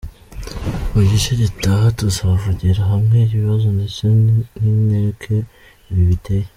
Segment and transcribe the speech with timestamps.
[0.91, 4.01] Mu gice gitaha tuzavugira hamwe ibibazo ndetse
[4.85, 5.35] n’inkeke
[5.89, 6.47] ibi biteye.